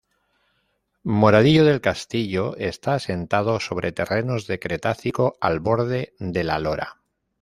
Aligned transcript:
Moradillo 1.03 1.63
del 1.63 1.79
Castillo 1.79 2.55
está 2.57 2.95
asentado 2.95 3.59
sobre 3.59 3.91
terrenos 3.91 4.47
del 4.47 4.59
Cretácico 4.59 5.37
al 5.39 5.59
borde 5.59 6.15
de 6.17 6.43
La 6.43 6.57
Lora. 6.57 6.99